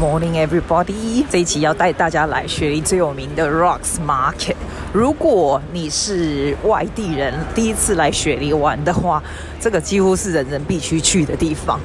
[0.00, 1.22] morning, everybody！
[1.28, 4.56] 这一期要带大家来雪梨最有名的 Rocks Market。
[4.94, 9.22] 如果你是外地人，第一次来雪梨玩的话，
[9.60, 11.78] 这个几乎是人人必须去的地方。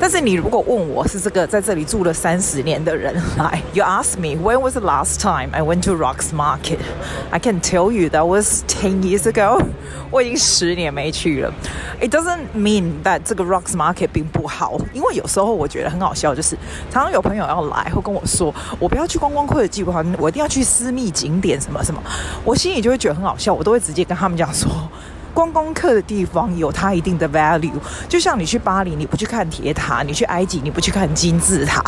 [0.00, 6.78] 但是你如果问我是这个在这里住了三十年的人来，You ask me when was the last time I went to Rocks Market?
[7.30, 9.60] I can tell you that was ten years ago.
[10.10, 11.52] 我已经十年没去了。
[12.00, 16.56] It doesn't mean that 这个 Rocks Market 并不好，因为有时候我觉得很好笑，就是
[16.90, 22.00] 常常有朋友要来会跟我说，我不要去观光客的计划，我一定要去私密景点什么什么，
[22.44, 24.70] 我心里就会觉得很好笑，我都会直接跟他们讲说。
[25.38, 27.70] 观光客的地方有它一定的 value，
[28.08, 31.80] 就像你去巴黎，你不去看铁塔；你去埃及，你不去看金字塔；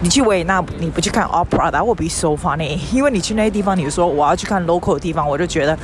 [0.00, 2.78] 你去维也纳，你不去看 opera，that would be so funny。
[2.94, 5.78] 因为你去那些地方，你说我要去看 local 的地方，我就觉得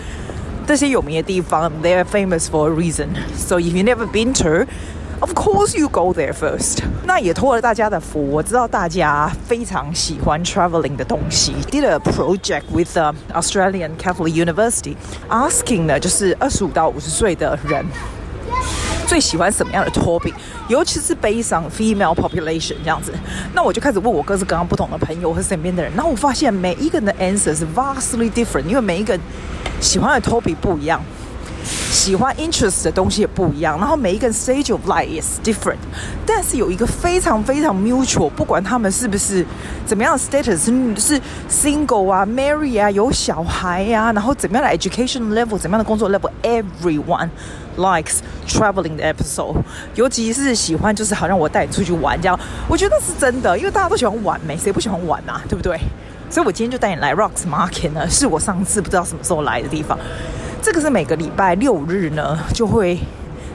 [0.66, 3.08] 这些有名的地方，they are famous for a reason。
[3.36, 4.66] So if you never been to
[5.22, 6.82] Of course, you go there first.
[7.04, 11.54] 那也托了大家的福，我知道大家非常喜欢 traveling 的东西。
[11.70, 14.96] Did a project with the Australian Catholic University,
[15.28, 17.86] asking 呢，就是二十五到五十岁的人
[19.06, 20.34] 最喜欢什么样的 topic，
[20.66, 23.12] 尤其是 based on female population 这样子。
[23.54, 29.16] 那我就开始问我各式各样不同的朋友和身边的人，然后我发现每一个人的 answer 是 vastly different，因为每一个
[29.80, 31.00] 喜欢的 topic 不一样。
[31.64, 35.76] 喜欢 interest 的东西也不一样，然后每一个人 stage of life is different，
[36.26, 39.44] 但是有一个非常非常 mutual，不管他们是不是
[39.86, 40.58] 怎么样的 status，
[40.98, 47.28] 是 single 啊，marry 啊，有小孩呀、啊，然后怎么样的 education level，怎么样的工作 level，everyone
[47.76, 48.18] likes
[48.48, 49.56] traveling the episode，
[49.94, 55.78] 尤其是喜欢就是好像我带你出去玩这样，我觉得是真的，因为大家都喜欢玩没，谁不喜欢玩啊，对不对？
[56.30, 59.98] 所以我今天就带你来 Rocks Market 呢，是我上次不知道什么时候来的地方。
[60.62, 62.96] 这个是每个礼拜六日呢，就会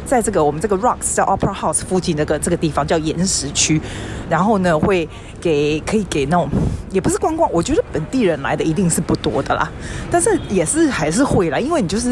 [0.05, 3.81] 在这个我们这个 Rocks 在 Opera House 附近那个这个地方叫岩石区，
[4.29, 5.07] 然后呢会
[5.39, 6.49] 给可以给那种
[6.91, 9.71] 也不是观光，我觉得本地人来的一定是不多的啦，
[10.11, 12.09] 但是也是还是会来，因为你就是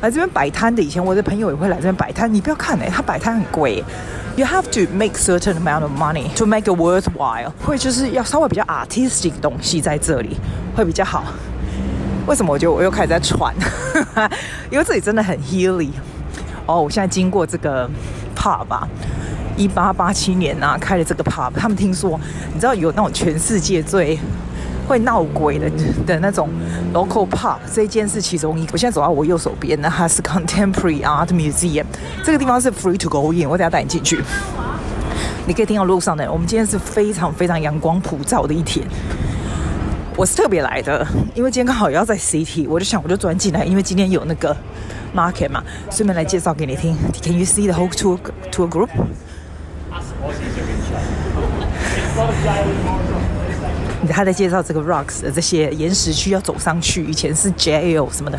[0.00, 0.82] 来这边摆摊的。
[0.82, 3.84] 以前我的朋友也会来这边摆摊，你不要看哎，他摆摊很贵
[4.36, 10.38] ，You have to make certain amount of money to make it worthwhile，会就是要稍微比较 artistic 的东西在这里
[10.74, 11.24] 会比较好。
[12.28, 13.54] 为什么我觉得我又开始在喘？
[14.70, 15.88] 因为这里真的很 hilly
[16.66, 16.82] 哦。
[16.82, 17.88] 我现在经过这个
[18.36, 18.86] pub 吧，
[19.56, 21.50] 一八八七年啊开了这个 pub。
[21.56, 22.20] 他们听说，
[22.52, 24.18] 你知道有那种全世界最
[24.86, 25.70] 会闹鬼的
[26.06, 26.50] 的那种
[26.92, 28.72] local pub，这一间是其中一个。
[28.74, 31.86] 我现在走到我右手边呢，它是 Contemporary Art Museum。
[32.22, 34.20] 这个地方是 free to go in，我等下带你进去。
[35.46, 36.30] 你可以听到路上的。
[36.30, 38.86] 我们今天是非常非常阳光普照的一天。
[40.18, 44.54] 我是特别来的，因为今天刚好也要在 City，我就想我就钻进来，因为今天有那个
[45.14, 45.62] market 嘛，
[45.92, 46.96] 顺便来介绍给你听。
[47.22, 48.18] Can you see the whole tour
[48.50, 48.88] tour group？
[54.10, 58.36] 他在介绍这个 Rocks 的这些岩石区要走上去，以前是 jail 什么的，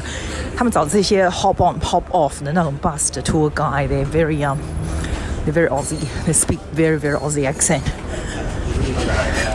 [0.57, 6.59] 他们找这些 hop on hop off 的那种 bus 的 tour guide，they very young，they very Aussie，they speak
[6.75, 7.83] very very Aussie accent。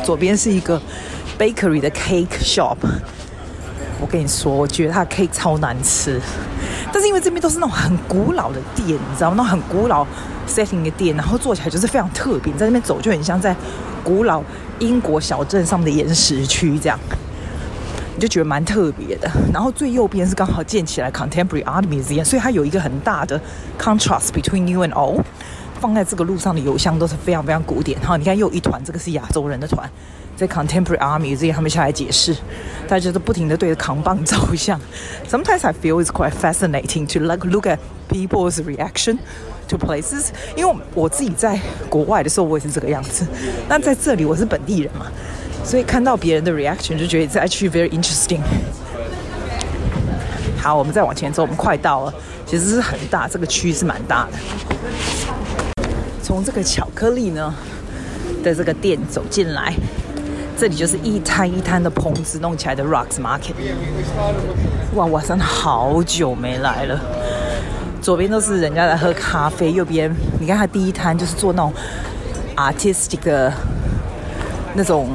[0.02, 0.80] 左边是一个。
[1.39, 2.77] Bakery 的 cake shop，
[4.00, 6.21] 我跟你说，我觉得它的 cake 超难吃，
[6.93, 9.37] 但是因为这边都是那种很古老的店，你知道吗？
[9.39, 10.06] 那种很古老
[10.47, 13.55] setting 的店，然后做起来就是非常特别，你在那边走就很像在
[14.05, 14.43] 古老
[14.78, 16.99] 英国小镇上的岩石区这样，
[18.15, 19.28] 你就觉得蛮特别的。
[19.53, 23.41] 然后最右边是刚好建起来 Contemporary Art Museum，所以它有一个很大的
[23.77, 25.25] contrast between new and old。
[25.84, 28.00] 放在这个路上的邮箱都是非常非常古典。
[28.00, 29.87] 哈，你看又一团，这个是亚洲人的团。
[30.34, 32.34] 在 Contemporary Art Museum，他们下来解释，
[32.89, 34.81] 大家都不停地对着扛棒照相。
[35.28, 37.77] Sometimes I feel it's quite fascinating to like look at
[38.09, 39.19] people's reaction
[39.69, 40.28] to places。
[40.56, 43.27] 因为我自己在国外的时候，我也是这个样子。
[43.69, 45.09] 那在这里，我是本地人嘛，
[45.62, 48.41] 所以看到别人的 reaction 就觉得 it's actually very interesting。
[50.57, 52.15] 好，我们再往前走，我们快到了。
[52.47, 54.33] 其实是很大，这个区域是蛮大的。
[56.34, 57.54] 从这个巧克力呢
[58.42, 59.72] 的这个店走进来。
[60.59, 63.54] 这里就是一摊一摊的棚子弄起来的 Rocks Market。
[64.97, 67.01] 哇，我真的好久没来了。
[68.03, 71.72] 左边都是人家在喝咖啡，右边你看他第一摊就是做那种
[72.57, 73.53] artistic 的
[74.75, 75.09] 那种，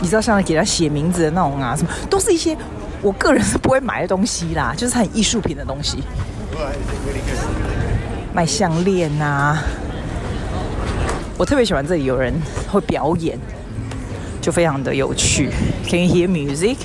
[0.00, 2.56] 你知道像给他写名字的那种啊，什么都是一些
[3.00, 6.04] 我个人是不会买的东西啦，就是很艺术品的东西。
[8.32, 9.62] 卖项链啊，
[11.38, 12.32] 我特别喜欢这里有人
[12.70, 13.38] 会表演。
[14.40, 15.50] 就非常的有趣。
[15.88, 16.76] Can you hear music?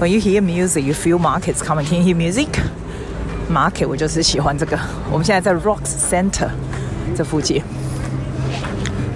[0.00, 1.84] When you hear music, you feel markets coming.
[1.84, 2.48] Can you hear music?
[3.52, 4.78] Market，我就是喜欢这个。
[5.12, 6.48] 我们现在在 Rocks Center
[7.14, 7.62] 这附近。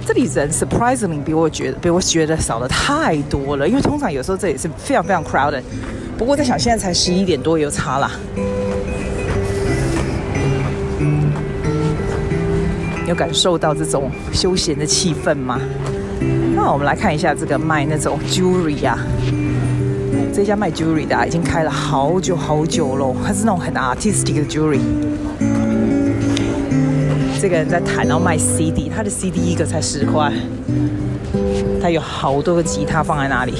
[0.05, 5.63] 这里人 surprisingly 比我觉得比我觉得少的太多了，因为通常有时候这里是非常非常 crowded。
[6.19, 8.11] 不过在想现在才十一点多，有差啦。
[13.07, 15.59] 有感受到这种休闲的气氛吗？
[16.55, 18.97] 那我们来看一下这个卖那种 jewelry 啊，
[20.33, 24.79] 这家卖 jewelry 的啊，已经开了好久好久了，它是那种很 artistic 的 jewelry。
[27.41, 30.31] 这个人在弹，然后卖 CD，他的 CD 一个才十块，
[31.81, 33.53] 他有好多个吉他放在那里。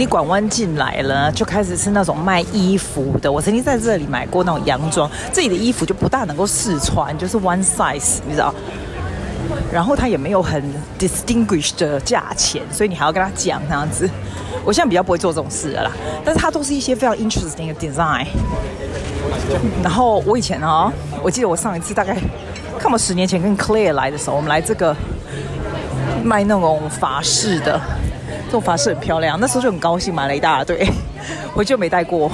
[0.00, 3.30] 你拐弯进来了，就开始是那种卖衣服的。
[3.30, 8.54] 我曾经在这里买过那种洋装，这里的衣服就不大能够试穿，就是 one size，你知道。
[9.70, 10.64] 然后它也没有很
[10.98, 14.08] distinguished 的价钱，所以你还要跟他讲那样子。
[14.64, 15.92] 我现在比较不会做这种事了啦，
[16.24, 18.26] 但是它都是一些非常 interesting 的 design。
[19.82, 20.90] 然后我以前哦，
[21.22, 22.16] 我记得我上一次大概
[22.78, 24.96] 看我十年前跟 Claire 来的时候，我们来这个
[26.24, 27.78] 卖那种法式的。
[28.50, 30.84] 这种发饰很漂亮，那时候就很高兴，买了一大堆，
[31.54, 32.28] 回去就没带过。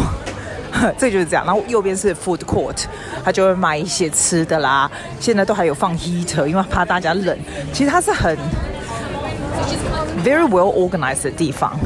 [0.97, 1.45] 这就是这样。
[1.45, 2.85] 然后右边是 food court，
[3.23, 4.91] 他就会买一些吃的啦。
[5.21, 7.39] 现在都还有放 heater，因为怕大家冷。
[7.71, 8.35] 其实它是很
[10.25, 11.79] very well organized 的地方。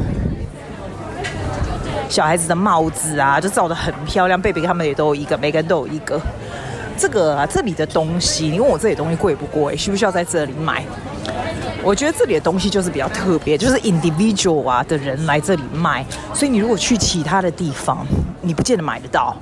[2.08, 4.40] 小孩子的帽子啊，就造得很漂亮。
[4.40, 6.20] 贝贝他们也都有一个，每个人都有一个。
[6.96, 9.76] 这个啊，这里的东西，你问我这里东西贵不贵？
[9.76, 10.84] 需不需要在这里买？
[11.82, 16.04] 我觉得这里的东西就是比较特别，就是 individual 啊的人来这里卖，
[16.34, 18.06] 所以你如果去其他的地方，
[18.42, 19.34] 你不见得买得到。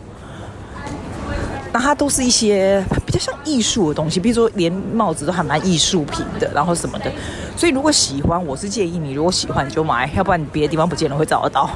[1.72, 7.12] 那它都是一些比较像艺术的东西，比如说连帽子都还蛮艺术品的，然后什么的。
[7.56, 11.68] 所以如果喜欢，我是建议你如果喜欢你就买，要不然你别的地方不见得会找得到。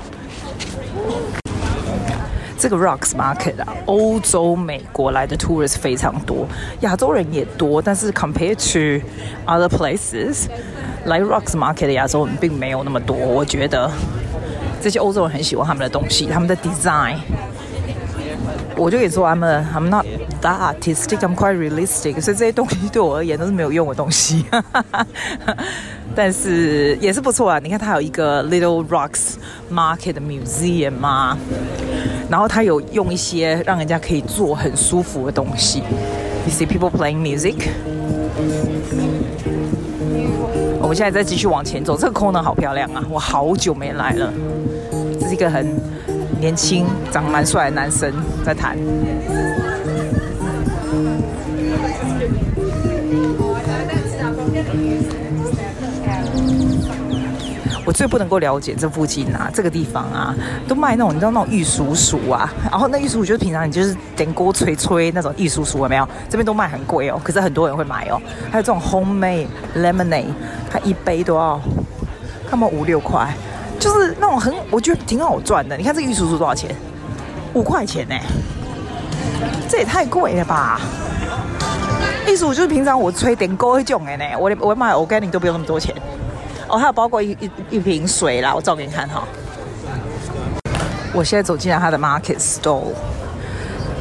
[2.63, 6.47] 这个 Rocks Market 啊，欧洲、美国来的 tourists 非常多，
[6.83, 9.05] 亚洲人也多，但是 compared to
[9.47, 10.45] other places，
[11.07, 13.17] 来 Rocks Market 的亚洲人并没有那么多。
[13.17, 13.91] 我觉得
[14.81, 17.17] 这些欧洲人很喜欢他们的东西，他们的 design。
[18.77, 19.41] 我就跟你说，I'm
[19.75, 20.07] I'm not
[20.41, 24.47] that artistic, I'm quite realistic，所以这些东西对我而言都是没有用的东西。
[26.15, 29.35] 但是也是不错啊，你看它有一个 Little Rocks
[29.73, 31.39] Market Museum 嘛。
[32.31, 35.81] 然后他有用一些让人家可以坐很舒服的东西。
[35.81, 37.69] You see people playing music。
[40.81, 43.05] 我们现在再继续往前走，这个 corner 好漂亮啊！
[43.11, 44.33] 我好久没来了。
[45.21, 45.79] 这是一个很
[46.41, 48.11] 年轻、长蛮帅的男生
[48.45, 48.79] 在弹。
[57.85, 60.35] 我最不能够了解这附近啊，这个地方啊，
[60.69, 66.09] 都卖那种你知道那种玉蜀黍啊，然后那玉蜀黍就是平常你就是点锅吹吹那种玉蜀黍有没有？
[66.29, 68.21] 这边都卖很贵哦，可是很多人会买哦。
[68.51, 69.47] 还有这种 homemade
[69.77, 70.27] lemonade，
[70.71, 71.61] 它一杯都要，
[72.49, 73.35] 看不五六块，
[73.81, 75.77] 就是那种很我觉得挺好赚的。
[75.77, 76.75] 你看这玉蜀黍多少钱？
[77.55, 78.15] 五块钱呢？
[79.69, 80.81] 这也太贵了吧！
[82.29, 85.95] 玉蜀黍就是平常我吹点锅会种的呢，我我买欧甘宁都不用那么多钱。
[86.73, 89.23] 哦，还有包括一一一瓶水啦，我照给你看哈。
[91.13, 92.95] 我现在走进了他的 market stall，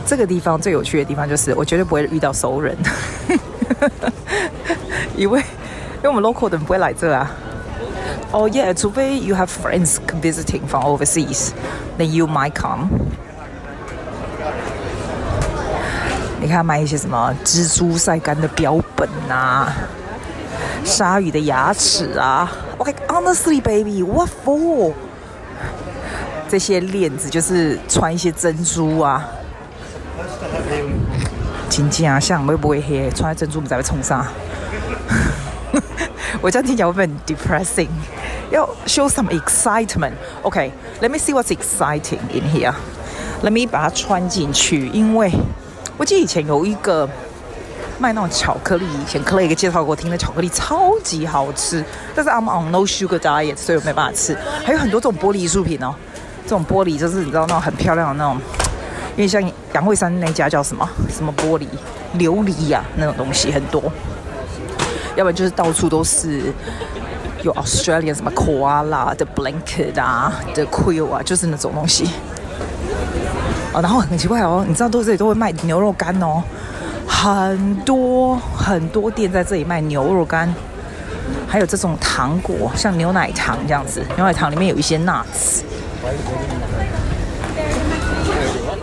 [0.06, 2.78] 这个地方最有趣的地方就是我绝对不会遇到熟人，
[5.18, 5.42] 因为
[5.98, 7.30] 因为我们 local 的人不会来这啊。
[8.32, 12.88] 哦耶，除非 you have friends visiting from overseas，then you might come。
[16.40, 19.74] 你看卖一些什么蜘蛛晒干的标本啊。
[20.84, 24.94] 鲨鱼的牙齿啊，OK，honestly baby，what for？
[26.50, 29.26] 这些链子就是穿一些珍珠啊，
[31.70, 33.10] 金金啊，像会不会黑？
[33.12, 34.26] 穿珍珠我们才会冲上。
[36.42, 37.88] 我这样听起来会不会很 depressing？
[38.52, 40.14] 要 show some excitement。
[40.42, 42.74] OK，let me see what's exciting in here。
[43.44, 45.32] Let me 把它穿进去，因为
[45.98, 47.08] 我记得以前有一个。
[48.02, 54.36] 卖那种巧克力，以前 Clay 介绍给我听的巧克力超级好吃，但是 I'm on no sugar diet，所以我没办法吃。
[54.66, 55.94] 还有很多这种玻璃艺术品哦，
[56.44, 58.42] 这种玻璃就是你知道那种很漂亮的那种，
[59.16, 59.40] 因为像
[59.74, 61.68] 杨惠珊那家叫什么什么玻璃
[62.18, 63.84] 琉璃呀、啊、那种东西很多，
[65.16, 66.52] 要不然就是到处都是
[67.44, 72.10] 有 Australian 什么 koala 的 blanket 啊的 quill 啊，就是那种东西。
[73.74, 76.44] 哦，然后很奇怪哦，你知道都这里都会卖牛肉干哦。
[77.12, 80.52] 很多很多店在这里卖牛肉干，
[81.48, 84.04] 还有这种糖果，像牛奶糖这样子。
[84.16, 85.62] 牛奶糖里面有一些 nuts。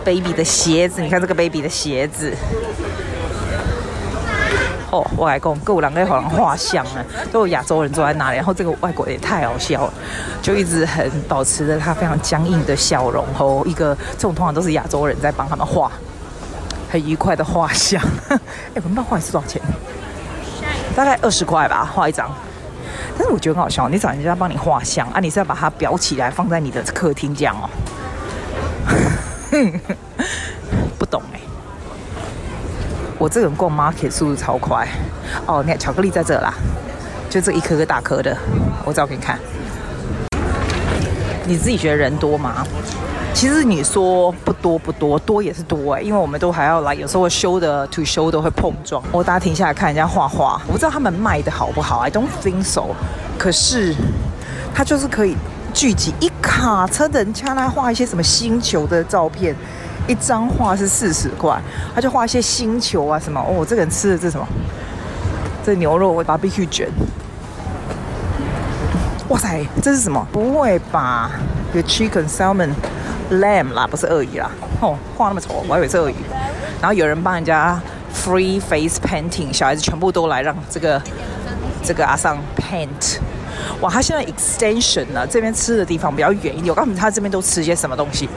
[0.05, 2.33] baby 的鞋子，你看这个 baby 的鞋子，
[4.89, 9.93] 哦，我来讲，各有人在好像画像啊，都有亚洲人坐在那里，然后这个外国人也太好笑了，
[10.41, 13.25] 就一直很保持着他非常僵硬的笑容。
[13.37, 15.91] 哦，一个这种通常都是亚洲人在帮他们画，
[16.89, 18.01] 很愉快的画像。
[18.29, 18.39] 哎，
[18.75, 19.61] 我们不知道画一次多少钱？
[20.95, 22.29] 大概二十块吧，画一张。
[23.17, 27.69] 但是我觉得很好笑，你找人家帮你画像啊，你是要把它裱起来放在你的客厅这样哦。
[30.97, 31.39] 不懂哎、
[33.17, 34.87] 我这个人逛 market 速度超快
[35.45, 35.61] 哦。
[35.63, 36.53] 你看巧克力在这啦，
[37.29, 38.35] 就这一颗颗大颗的，
[38.85, 39.37] 我照给你看。
[41.45, 42.65] 你自己觉得人多吗？
[43.39, 49.01] 其实你说不多不多，多也是多哎、因为我们都还要来，有时候 shoulder to shoulder 会碰撞。
[49.13, 52.87] 我大家停下来看人家画画，我不知道他们卖的好不好，I don't think so。
[53.37, 53.95] 可是
[54.75, 55.37] 他就是可以
[55.73, 59.55] 聚集一卡车的人，掐来画一些什么星球的照片。
[60.05, 61.57] 一张画是四十块，
[61.95, 63.65] 他就画一些星球啊什么哦。
[63.65, 64.45] 这个人吃的这什么？
[65.63, 66.89] 这牛肉 barbecue 卷。
[69.29, 70.27] 哇塞，这是什么？
[70.29, 71.31] 不会吧？
[71.71, 72.71] 有 chicken salmon
[73.31, 74.49] lamb 啦，不是鳄鱼啦。
[74.81, 76.15] 哦，画那么丑，我还以为是鳄鱼。
[76.81, 77.79] 然后有人帮人家
[78.13, 81.01] free face painting，小孩子全部都来让这个
[81.83, 83.17] 这个阿桑 paint。
[83.81, 85.27] 哇，他现在 extension 呢？
[85.27, 86.67] 这边吃的地方比较远一点。
[86.69, 88.27] 我告诉你，他这边都吃些什么东西？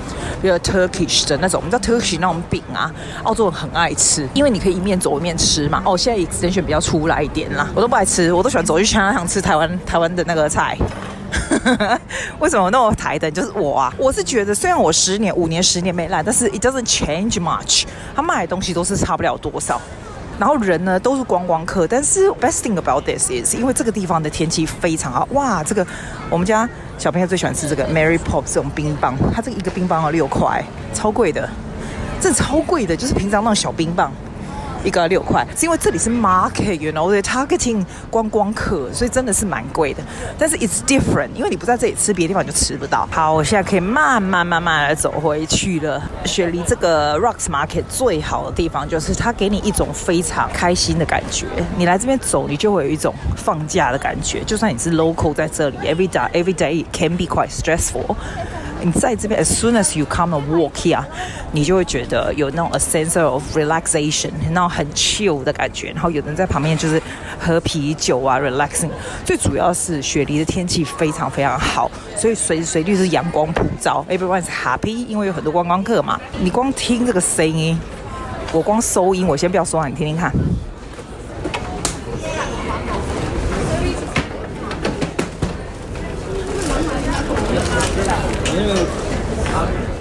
[0.41, 5.81] 比如 Turkish 的那种，我们知道 Turkish 那种饼啊，澳洲人很爱吃，因为你可以一面走一面吃嘛。
[5.85, 10.77] 哦，现在 extension 比较出来一点啦，我都不爱吃，我都喜欢走去香港吃台湾台湾的那个菜。
[12.39, 13.31] 为什么那么台的？
[13.31, 17.85] 就是我啊，我是觉得虽然我十年、五年、十年没来，但是 it doesn't change much。
[18.15, 19.81] 他卖的东西都是差不了多少。
[20.39, 25.29] 然后人呢都是观光客，但是 best thing about this is 因为这个地方的天气非常好。
[25.33, 25.87] 哇，这个
[26.31, 31.49] 我们家小朋友最喜欢吃这个 Mary Pop 这种冰棒，它这个一个冰棒要六块，超贵的，
[32.21, 34.11] 这超贵的，就是平常那种小冰棒。
[34.85, 40.03] 一个六块，是因为这里是 market，you know，我的 targeting 观光客，所以真的是蛮贵的。
[40.39, 43.09] 但是 it's different，因为你不在这里吃，别的地方你就吃不到。
[43.11, 46.03] 好，我现在可以慢慢慢慢的走回去了。
[46.25, 51.47] 雪梨这个 Rocks Market 最好的地方就是它给你一种非常开心的感觉。
[51.77, 54.43] 你来这边走，你就会有一种放假的感觉。
[54.45, 58.17] 就算你是 local 在这里，every day every day can be quite stressful。
[58.85, 61.03] 你在这边，as soon as you come and walk here，
[61.53, 65.91] 你就会觉得有那种 a sense of relaxation，那种很 chill 的感觉。
[65.93, 67.01] 然后有人在旁边就是
[67.39, 68.91] 喝啤酒啊，relaxing。
[69.25, 76.21] 最主要是雪梨的天气非常非常好，所以随时随地是阳光普照，everyone's happy，因为有很多观光客嘛。
[76.41, 77.79] 你光听这个声音，
[78.53, 80.33] 我光收音，我先不要说啊，你听听看。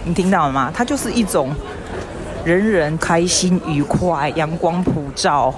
[0.04, 0.72] 你听到了吗？
[0.74, 1.54] 它就是一种
[2.44, 5.54] 人人开心、愉快、阳光普照，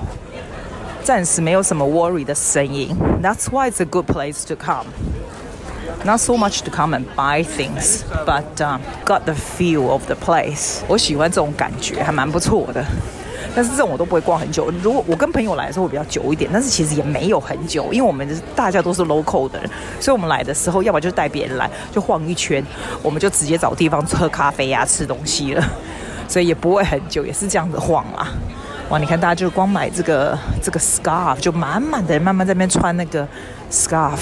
[1.04, 2.96] 暂时没有什么 worry 的声音。
[3.22, 4.88] That's why it's a good place to come.
[6.04, 8.44] Not so much to come and buy things, but、
[9.06, 10.82] got the feel of the place.
[10.88, 12.84] 我喜欢这种感觉，还蛮不错的。
[13.56, 14.72] 但是这种我都不会逛很久。
[14.82, 19.70] 如果我跟朋友来的时候会比较久一点，但是其实也没有很久，因为我们大家都是 local 的人，
[20.00, 22.64] 所以我们来的时候，要么就是带别人来，就晃一圈，
[23.02, 25.64] 我们就直接找地方喝咖啡呀、吃东西了，
[26.28, 28.28] 所以也不会很久，也是这样子晃啦。
[28.90, 33.28] 哇，你看大家就光买这个这个 scarf，就满满的人慢慢在那边穿那个
[33.72, 34.20] scarf。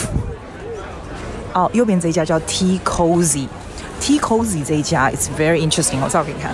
[1.53, 6.53] 哦，右边这一家叫 T Cozy，T Cozy 这一家 it's very interesting，我照给你看。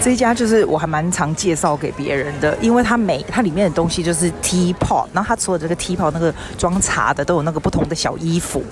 [0.00, 8.62] 这一家就是我还蛮常介绍给别人的，因为它每它里面的东西就是 teapot，然后它除了这个 teapot 那个装茶的都有那个不同的小衣服，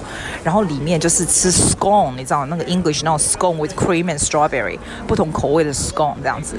[0.44, 6.56] 然后里面就是吃 scone，你知道那个 English 那种 scone with cream and strawberry，不同口味的 scone 这样子，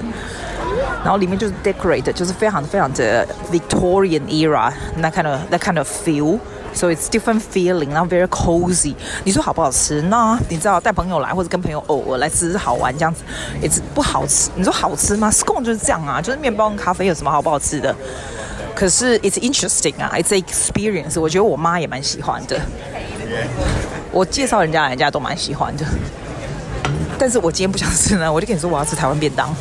[1.03, 6.39] 然后里面就是 decorate，就是非常非常的 Victorian era 那 kind of that kind of feel。
[6.73, 8.95] So it's different feeling，然后 very cozy。
[9.23, 10.01] 你说好不好吃？
[10.03, 13.23] 那你知道带朋友来或者跟朋友偶尔来吃吃好玩这样子
[13.61, 14.49] ，it's 不好吃。
[14.55, 17.95] 你说好吃吗？Scone 就是这样啊，就是面包跟咖啡有什么好不好吃的？
[18.75, 21.21] 可是 it's interesting 啊，it's experience。
[21.21, 22.59] 我觉得我妈也蛮喜欢的。
[24.11, 25.85] 我介绍人家，人家都蛮喜欢的。
[27.17, 29.55] 但是我今天不想吃呢，我就跟你说我要吃台湾便当。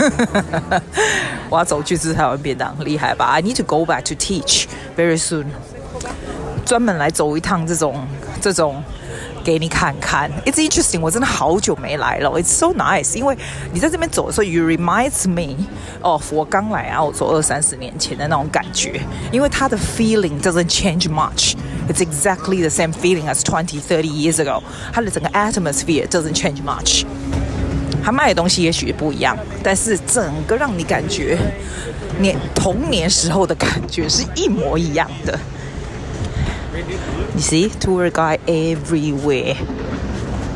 [1.50, 5.46] 我要走去吃台湾便当，厉害吧？I need to go back to teach very soon。
[6.70, 7.96] 专门来走一趟这种
[8.40, 8.80] 这种，
[9.42, 10.30] 给你看看。
[10.46, 12.30] It's interesting，我真的好久没来了。
[12.40, 13.36] It's so nice，因为
[13.72, 15.66] 你在这边走的时候，you reminds me
[16.00, 19.00] of 我刚来澳洲二三十年前的那种感觉。
[19.32, 21.56] 因为它的 feeling doesn't change much。
[21.88, 24.62] It's exactly the same feeling as twenty, thirty years ago。
[24.92, 27.04] 它的整个 atmosphere doesn't change much。
[28.04, 31.36] 他卖的东西也许不一样，但是整个让你感觉
[32.20, 35.36] 年童年时候的感觉是一模一样的。
[37.34, 39.56] 你 see tour guide everywhere，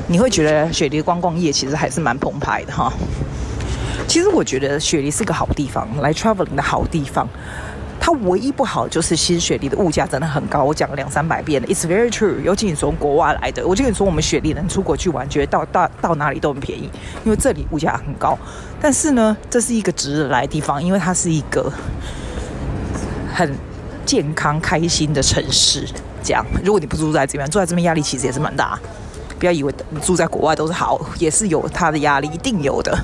[0.07, 2.93] 你会觉得雪梨观光业其实还是蛮澎湃的哈。
[4.07, 7.29] 其实我觉得雪梨是个好地方，来 traveling 的好地方。
[8.01, 10.63] 它唯一不好就是，其实雪梨的物价真的很高。
[10.63, 12.39] 我讲了两三百遍了，It's very true。
[12.43, 16.91] 尤其你从国外来的，我就跟你说，我们雪梨人出国去玩，觉得到到到哪里都很便宜，
[17.25, 18.37] 因为这里物价很高。
[18.79, 21.73] 但是呢，这是一个值得来的地方，因为它是一个
[23.33, 23.57] 很
[24.05, 25.89] 健康、开心的城市。
[26.25, 28.79] 这样，如果你不住在这边，住在这边压力其实也是蛮大。
[29.39, 32.99] 不要以为住在国外都是好，也是有他的压力，一定有的。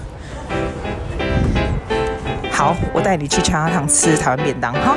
[2.51, 4.97] 好，我带你去全家堂吃台湾便当哈。